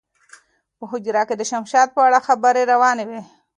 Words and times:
په 0.77 0.83
حجره 0.91 1.21
کې 1.27 1.35
د 1.37 1.41
شمشاد 1.51 1.87
په 1.95 2.01
اړه 2.07 2.19
خبرې 2.27 2.63
روانې 2.71 3.05
وې. 3.09 3.21